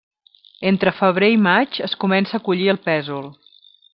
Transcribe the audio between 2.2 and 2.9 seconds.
a collir el